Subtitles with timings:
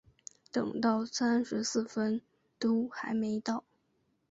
[0.51, 2.23] 等到三十四分
[2.57, 3.63] 都还没到